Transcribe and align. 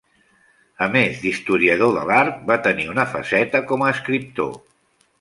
A 0.85 0.87
més 0.95 1.19
d'historiador 1.25 1.93
de 1.99 2.07
l'art, 2.13 2.41
va 2.49 2.59
tenir 2.71 2.91
una 2.97 3.09
faceta 3.15 3.65
com 3.73 3.89
a 3.91 3.95
escriptor. 3.99 4.55